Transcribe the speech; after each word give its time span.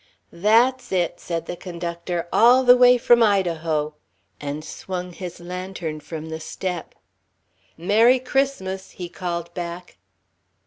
"That's 0.33 0.91
it!" 0.91 1.19
said 1.19 1.45
the 1.45 1.55
conductor. 1.55 2.27
"All 2.33 2.63
the 2.63 2.75
way 2.75 2.97
from 2.97 3.21
Idaho!" 3.21 3.93
and 4.39 4.65
swung 4.65 5.13
his 5.13 5.39
lantern 5.39 5.99
from 5.99 6.29
the 6.29 6.39
step. 6.39 6.95
"Merry 7.77 8.17
Christmas!" 8.17 8.89
he 8.97 9.09
called 9.09 9.53
back. 9.53 9.97